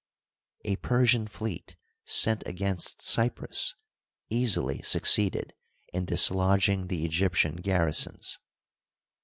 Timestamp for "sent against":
2.05-3.03